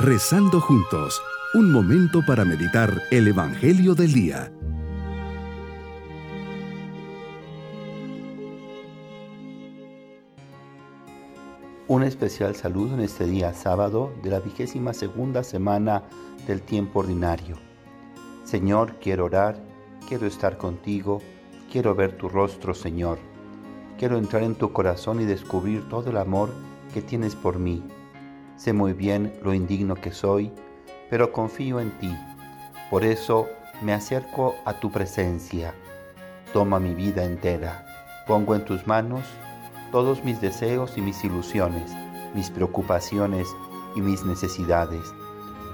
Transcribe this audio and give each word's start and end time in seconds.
Rezando 0.00 0.60
juntos, 0.60 1.20
un 1.54 1.72
momento 1.72 2.24
para 2.24 2.44
meditar 2.44 3.02
el 3.10 3.26
Evangelio 3.26 3.96
del 3.96 4.12
Día. 4.12 4.52
Un 11.88 12.04
especial 12.04 12.54
saludo 12.54 12.94
en 12.94 13.00
este 13.00 13.26
día 13.26 13.52
sábado 13.52 14.12
de 14.22 14.30
la 14.30 14.38
vigésima 14.38 14.92
segunda 14.92 15.42
semana 15.42 16.04
del 16.46 16.62
tiempo 16.62 17.00
ordinario. 17.00 17.56
Señor, 18.44 19.00
quiero 19.00 19.24
orar, 19.24 19.60
quiero 20.08 20.28
estar 20.28 20.58
contigo, 20.58 21.20
quiero 21.72 21.96
ver 21.96 22.16
tu 22.16 22.28
rostro, 22.28 22.72
Señor. 22.72 23.18
Quiero 23.98 24.16
entrar 24.16 24.44
en 24.44 24.54
tu 24.54 24.72
corazón 24.72 25.20
y 25.20 25.24
descubrir 25.24 25.88
todo 25.88 26.10
el 26.10 26.18
amor 26.18 26.50
que 26.94 27.02
tienes 27.02 27.34
por 27.34 27.58
mí. 27.58 27.82
Sé 28.58 28.72
muy 28.72 28.92
bien 28.92 29.32
lo 29.44 29.54
indigno 29.54 29.94
que 29.94 30.10
soy, 30.10 30.50
pero 31.08 31.30
confío 31.30 31.78
en 31.78 31.96
ti. 31.98 32.12
Por 32.90 33.04
eso 33.04 33.46
me 33.82 33.92
acerco 33.92 34.56
a 34.64 34.80
tu 34.80 34.90
presencia. 34.90 35.72
Toma 36.52 36.80
mi 36.80 36.92
vida 36.92 37.24
entera. 37.24 37.86
Pongo 38.26 38.56
en 38.56 38.64
tus 38.64 38.84
manos 38.84 39.24
todos 39.92 40.24
mis 40.24 40.40
deseos 40.40 40.98
y 40.98 41.02
mis 41.02 41.24
ilusiones, 41.24 41.92
mis 42.34 42.50
preocupaciones 42.50 43.46
y 43.94 44.00
mis 44.00 44.24
necesidades. 44.24 45.04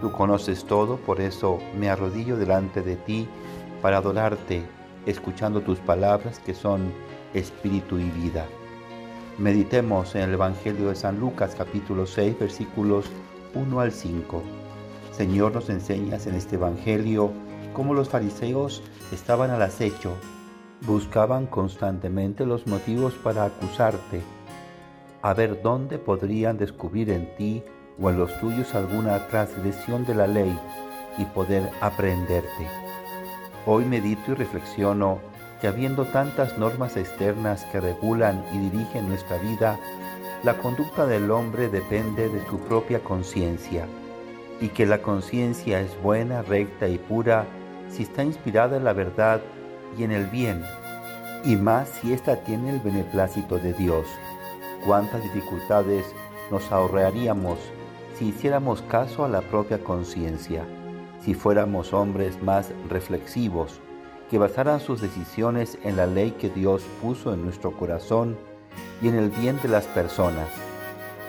Tú 0.00 0.10
conoces 0.10 0.64
todo, 0.64 0.96
por 0.96 1.20
eso 1.20 1.58
me 1.78 1.90
arrodillo 1.90 2.38
delante 2.38 2.80
de 2.80 2.96
ti 2.96 3.28
para 3.82 3.98
adorarte, 3.98 4.62
escuchando 5.04 5.60
tus 5.60 5.78
palabras 5.80 6.38
que 6.38 6.54
son 6.54 6.94
espíritu 7.34 7.98
y 7.98 8.08
vida. 8.08 8.46
Meditemos 9.38 10.14
en 10.14 10.22
el 10.22 10.34
Evangelio 10.34 10.88
de 10.88 10.96
San 10.96 11.18
Lucas 11.18 11.54
capítulo 11.56 12.06
6 12.06 12.38
versículos 12.38 13.06
1 13.54 13.80
al 13.80 13.92
5. 13.92 14.42
Señor, 15.12 15.52
nos 15.54 15.70
enseñas 15.70 16.26
en 16.26 16.34
este 16.34 16.56
Evangelio 16.56 17.32
cómo 17.72 17.94
los 17.94 18.08
fariseos 18.08 18.82
estaban 19.12 19.50
al 19.50 19.62
acecho 19.62 20.16
buscaban 20.86 21.46
constantemente 21.46 22.46
los 22.46 22.66
motivos 22.66 23.14
para 23.14 23.44
acusarte, 23.44 24.22
a 25.22 25.34
ver 25.34 25.60
dónde 25.62 25.98
podrían 25.98 26.56
descubrir 26.56 27.10
en 27.10 27.34
ti 27.36 27.62
o 28.00 28.08
en 28.10 28.18
los 28.18 28.38
tuyos 28.40 28.74
alguna 28.74 29.28
transgresión 29.28 30.06
de 30.06 30.14
la 30.14 30.26
ley 30.26 30.58
y 31.18 31.24
poder 31.26 31.70
aprenderte. 31.80 32.66
Hoy 33.66 33.84
medito 33.84 34.32
y 34.32 34.34
reflexiono 34.34 35.18
que 35.60 35.68
habiendo 35.68 36.04
tantas 36.06 36.56
normas 36.58 36.96
externas 36.96 37.64
que 37.66 37.80
regulan 37.80 38.44
y 38.52 38.58
dirigen 38.58 39.08
nuestra 39.08 39.36
vida, 39.38 39.78
la 40.42 40.56
conducta 40.58 41.06
del 41.06 41.30
hombre 41.30 41.68
depende 41.68 42.28
de 42.28 42.44
su 42.46 42.58
propia 42.60 43.00
conciencia 43.00 43.86
y 44.60 44.68
que 44.68 44.86
la 44.86 45.02
conciencia 45.02 45.80
es 45.80 46.00
buena, 46.02 46.42
recta 46.42 46.88
y 46.88 46.98
pura 46.98 47.46
si 47.88 48.04
está 48.04 48.22
inspirada 48.22 48.76
en 48.76 48.84
la 48.84 48.92
verdad 48.92 49.40
y 49.98 50.04
en 50.04 50.12
el 50.12 50.26
bien, 50.26 50.62
y 51.44 51.56
más 51.56 51.88
si 51.88 52.12
ésta 52.12 52.36
tiene 52.36 52.70
el 52.70 52.80
beneplácito 52.80 53.58
de 53.58 53.72
Dios. 53.72 54.06
Cuántas 54.86 55.22
dificultades 55.22 56.06
nos 56.50 56.70
ahorraríamos 56.72 57.58
si 58.16 58.28
hiciéramos 58.28 58.82
caso 58.82 59.24
a 59.24 59.28
la 59.28 59.40
propia 59.40 59.82
conciencia, 59.82 60.64
si 61.22 61.34
fuéramos 61.34 61.92
hombres 61.92 62.42
más 62.42 62.70
reflexivos, 62.88 63.80
que 64.30 64.38
basaran 64.38 64.78
sus 64.78 65.00
decisiones 65.00 65.76
en 65.82 65.96
la 65.96 66.06
ley 66.06 66.30
que 66.30 66.48
Dios 66.48 66.84
puso 67.02 67.34
en 67.34 67.42
nuestro 67.44 67.72
corazón 67.76 68.38
y 69.02 69.08
en 69.08 69.16
el 69.16 69.28
bien 69.30 69.60
de 69.60 69.68
las 69.68 69.86
personas. 69.86 70.48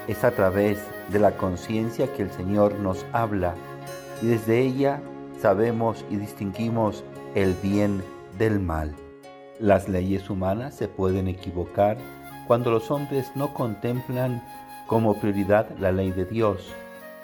Es 0.08 0.24
a 0.24 0.32
través 0.32 0.78
de 1.10 1.18
la 1.18 1.32
conciencia 1.32 2.14
que 2.14 2.22
el 2.22 2.32
Señor 2.32 2.76
nos 2.76 3.04
habla 3.12 3.56
y 4.22 4.28
desde 4.28 4.60
ella 4.60 5.02
sabemos 5.42 6.06
y 6.12 6.18
distinguimos 6.18 7.04
el 7.34 7.56
bien 7.56 8.04
del 8.38 8.60
mal. 8.60 8.94
Las 9.60 9.90
leyes 9.90 10.30
humanas 10.30 10.76
se 10.76 10.88
pueden 10.88 11.28
equivocar 11.28 11.98
cuando 12.46 12.70
los 12.70 12.92
hombres 12.92 13.32
no 13.36 13.54
contemplan 13.54 14.44
como 14.86 15.20
prioridad 15.20 15.68
la 15.80 15.92
ley 15.92 16.12
de 16.12 16.26
Dios 16.26 16.72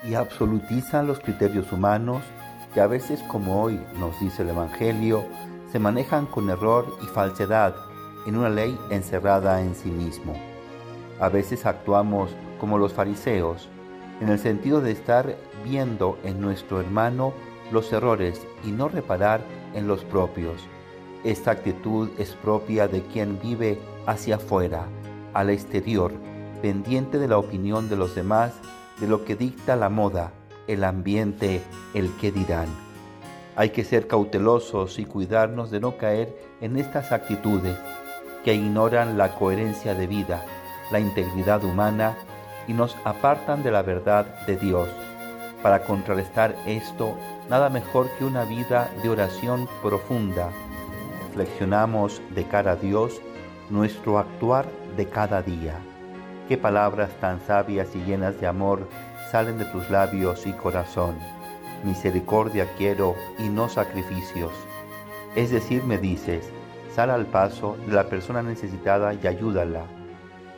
y 0.03 0.15
absolutizan 0.15 1.05
los 1.05 1.19
criterios 1.19 1.71
humanos 1.71 2.23
que 2.73 2.81
a 2.81 2.87
veces, 2.87 3.21
como 3.23 3.61
hoy 3.61 3.79
nos 3.99 4.19
dice 4.19 4.43
el 4.43 4.49
Evangelio, 4.49 5.23
se 5.71 5.79
manejan 5.79 6.25
con 6.25 6.49
error 6.49 6.85
y 7.01 7.05
falsedad 7.05 7.75
en 8.25 8.37
una 8.37 8.49
ley 8.49 8.77
encerrada 8.89 9.61
en 9.61 9.75
sí 9.75 9.89
mismo. 9.89 10.33
A 11.19 11.29
veces 11.29 11.65
actuamos 11.65 12.31
como 12.59 12.77
los 12.77 12.93
fariseos, 12.93 13.69
en 14.21 14.29
el 14.29 14.39
sentido 14.39 14.81
de 14.81 14.91
estar 14.91 15.35
viendo 15.63 16.17
en 16.23 16.41
nuestro 16.41 16.79
hermano 16.79 17.33
los 17.71 17.91
errores 17.91 18.45
y 18.63 18.71
no 18.71 18.87
reparar 18.87 19.41
en 19.73 19.87
los 19.87 20.03
propios 20.03 20.67
esta 21.23 21.51
actitud 21.51 22.09
es 22.17 22.35
propia 22.35 22.87
de 22.87 23.01
quien 23.01 23.39
vive 23.41 23.79
hacia 24.05 24.35
afuera, 24.35 24.85
al 25.33 25.49
exterior, 25.49 26.13
pendiente 26.61 27.19
de 27.19 27.27
la 27.27 27.37
opinión 27.37 27.89
de 27.89 27.97
los 27.97 28.15
demás, 28.15 28.53
de 28.99 29.07
lo 29.07 29.25
que 29.25 29.35
dicta 29.35 29.75
la 29.75 29.89
moda, 29.89 30.31
el 30.67 30.83
ambiente, 30.83 31.61
el 31.93 32.11
que 32.17 32.31
dirán. 32.31 32.86
Hay 33.57 33.71
que 33.71 33.83
ser 33.83 34.05
cautelosos 34.07 34.99
y 34.99 35.05
cuidarnos 35.05 35.71
de 35.71 35.79
no 35.79 35.97
caer 35.97 36.37
en 36.61 36.77
estas 36.77 37.11
actitudes 37.11 37.75
que 38.45 38.53
ignoran 38.53 39.17
la 39.17 39.33
coherencia 39.33 39.95
de 39.95 40.05
vida, 40.05 40.45
la 40.91 40.99
integridad 40.99 41.63
humana 41.63 42.15
y 42.67 42.73
nos 42.73 42.95
apartan 43.03 43.63
de 43.63 43.71
la 43.71 43.81
verdad 43.81 44.27
de 44.45 44.57
Dios. 44.57 44.87
Para 45.63 45.85
contrarrestar 45.85 46.55
esto, 46.67 47.15
nada 47.49 47.71
mejor 47.71 48.11
que 48.19 48.25
una 48.25 48.43
vida 48.43 48.91
de 49.01 49.09
oración 49.09 49.67
profunda, 49.81 50.51
reflexionamos 51.25 52.21
de 52.35 52.43
cara 52.43 52.73
a 52.73 52.75
Dios 52.75 53.19
nuestro 53.71 54.19
actuar 54.19 54.67
de 54.95 55.07
cada 55.07 55.41
día. 55.41 55.73
Qué 56.47 56.59
palabras 56.59 57.09
tan 57.19 57.41
sabias 57.41 57.87
y 57.95 58.03
llenas 58.03 58.39
de 58.39 58.45
amor 58.45 58.87
salen 59.31 59.57
de 59.57 59.65
tus 59.65 59.89
labios 59.89 60.45
y 60.45 60.53
corazón. 60.53 61.15
Misericordia 61.83 62.67
quiero 62.77 63.15
y 63.39 63.49
no 63.49 63.69
sacrificios. 63.69 64.51
Es 65.35 65.51
decir, 65.51 65.83
me 65.83 65.97
dices, 65.97 66.49
sal 66.93 67.09
al 67.09 67.25
paso 67.25 67.77
de 67.85 67.93
la 67.93 68.09
persona 68.09 68.41
necesitada 68.41 69.13
y 69.13 69.27
ayúdala. 69.27 69.85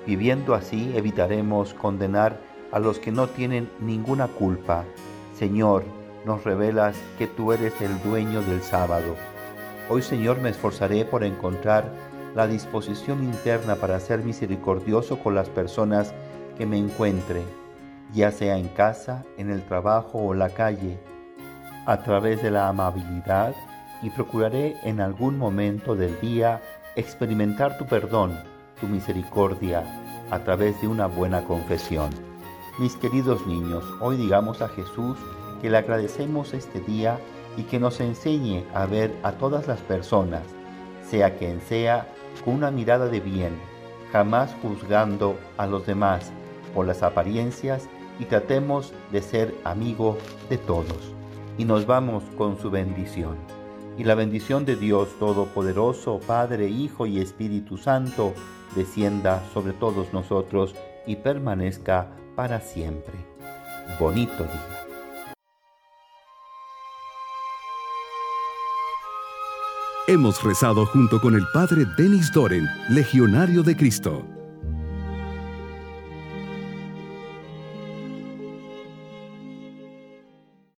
Viviendo 0.06 0.54
así 0.54 0.92
evitaremos 0.96 1.74
condenar 1.74 2.40
a 2.72 2.80
los 2.80 3.00
que 3.00 3.12
no 3.12 3.28
tienen 3.28 3.70
ninguna 3.80 4.28
culpa. 4.28 4.86
Señor, 5.38 5.84
nos 6.26 6.44
revelas 6.44 6.96
que 7.18 7.28
tú 7.28 7.54
eres 7.54 7.80
el 7.82 8.02
dueño 8.04 8.42
del 8.42 8.62
sábado 8.62 9.16
Hoy 9.92 10.04
Señor 10.04 10.40
me 10.40 10.50
esforzaré 10.50 11.04
por 11.04 11.24
encontrar 11.24 11.92
la 12.36 12.46
disposición 12.46 13.24
interna 13.24 13.76
para 13.76 14.00
ser 14.00 14.20
misericordioso 14.20 15.18
con 15.18 15.34
las 15.34 15.50
personas 15.50 16.14
que 16.60 16.68
me 16.68 16.78
encuentre, 16.78 17.42
ya 18.14 18.32
sea 18.32 18.58
en 18.58 18.68
casa, 18.70 19.24
en 19.38 19.50
el 19.50 19.64
trabajo 19.64 20.20
o 20.20 20.34
la 20.34 20.50
calle, 20.50 21.00
a 21.86 22.02
través 22.04 22.42
de 22.42 22.52
la 22.52 22.68
amabilidad 22.68 23.54
y 24.02 24.10
procuraré 24.10 24.76
en 24.84 25.02
algún 25.02 25.38
momento 25.38 25.96
del 25.96 26.20
día 26.20 26.62
experimentar 26.96 27.78
tu 27.78 27.86
perdón, 27.86 28.38
tu 28.80 28.88
misericordia, 28.88 29.84
a 30.32 30.40
través 30.40 30.80
de 30.82 30.88
una 30.88 31.08
buena 31.08 31.44
confesión. 31.44 32.10
Mis 32.80 32.96
queridos 32.96 33.46
niños, 33.46 33.84
hoy 34.00 34.18
digamos 34.18 34.62
a 34.62 34.70
Jesús 34.70 35.18
que 35.62 35.70
le 35.70 35.78
agradecemos 35.78 36.54
este 36.54 36.80
día 36.80 37.20
y 37.58 37.64
que 37.64 37.80
nos 37.80 38.00
enseñe 38.00 38.64
a 38.74 38.86
ver 38.86 39.14
a 39.24 39.34
todas 39.34 39.68
las 39.68 39.82
personas, 39.82 40.44
sea 41.10 41.36
quien 41.38 41.60
sea, 41.62 42.08
con 42.46 42.56
una 42.56 42.72
mirada 42.72 43.08
de 43.08 43.20
bien, 43.20 43.54
jamás 44.12 44.56
juzgando 44.62 45.38
a 45.58 45.68
los 45.68 45.86
demás 45.86 46.32
por 46.74 46.86
las 46.86 47.04
apariencias 47.04 47.90
y 48.20 48.26
tratemos 48.26 48.94
de 49.12 49.22
ser 49.22 49.56
amigos 49.64 50.18
de 50.50 50.58
todos. 50.58 51.14
Y 51.58 51.66
nos 51.66 51.86
vamos 51.86 52.24
con 52.38 52.60
su 52.60 52.70
bendición. 52.70 53.38
Y 53.98 54.04
la 54.04 54.16
bendición 54.16 54.66
de 54.66 54.76
Dios 54.76 55.10
Todopoderoso, 55.20 56.20
Padre, 56.26 56.70
Hijo 56.70 57.06
y 57.06 57.20
Espíritu 57.20 57.78
Santo, 57.78 58.34
descienda 58.76 59.44
sobre 59.54 59.74
todos 59.74 60.14
nosotros 60.14 60.76
y 61.06 61.16
permanezca 61.18 62.08
para 62.36 62.62
siempre. 62.62 63.14
Bonito 64.00 64.44
día. 64.44 64.86
Hemos 70.08 70.42
rezado 70.44 70.86
junto 70.88 71.22
con 71.22 71.36
el 71.36 71.44
Padre 71.54 71.86
Denis 71.98 72.32
Doren, 72.34 72.66
Legionario 72.90 73.62
de 73.62 73.76
Cristo. 73.76 74.39